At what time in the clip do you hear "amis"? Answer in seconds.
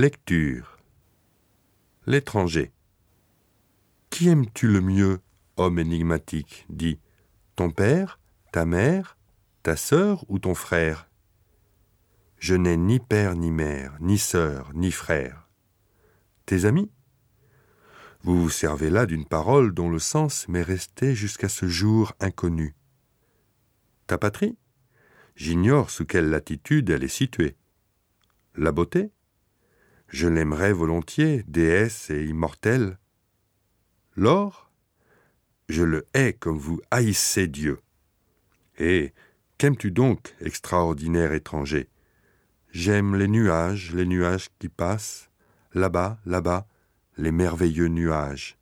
16.64-16.92